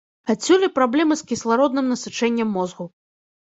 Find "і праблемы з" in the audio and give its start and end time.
0.67-1.27